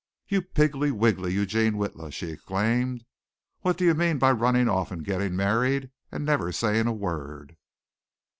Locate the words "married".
5.35-5.91